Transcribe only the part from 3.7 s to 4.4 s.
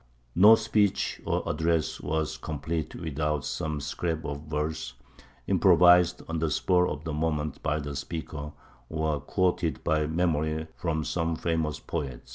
scrap